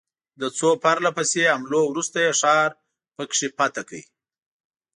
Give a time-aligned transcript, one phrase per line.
[0.39, 2.69] له څو پرله پسې حملو وروسته یې ښار
[3.15, 4.01] په کې فتح کړ.